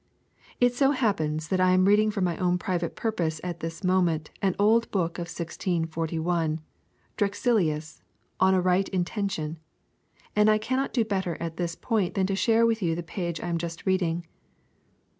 It 0.59 0.73
so 0.73 0.89
happens 0.93 1.49
that 1.49 1.59
I 1.61 1.73
am 1.73 1.85
reading 1.85 2.09
for 2.09 2.21
my 2.21 2.35
own 2.37 2.57
private 2.57 2.95
purposes 2.95 3.39
at 3.43 3.59
this 3.59 3.83
moment 3.83 4.31
an 4.41 4.55
old 4.57 4.89
book 4.89 5.19
of 5.19 5.27
1641, 5.27 6.59
Drexilius 7.17 8.01
On 8.39 8.55
a 8.55 8.61
Right 8.61 8.89
Intention, 8.89 9.59
and 10.35 10.49
I 10.49 10.57
cannot 10.57 10.91
do 10.93 11.05
better 11.05 11.37
at 11.39 11.57
this 11.57 11.75
point 11.75 12.15
than 12.15 12.25
share 12.35 12.65
with 12.65 12.81
you 12.81 12.95
the 12.95 13.03
page 13.03 13.39
I 13.41 13.47
am 13.49 13.59
just 13.59 13.85
reading. 13.85 14.25